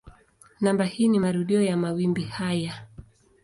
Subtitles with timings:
[0.61, 2.87] Namba hii ni marudio ya mawimbi haya.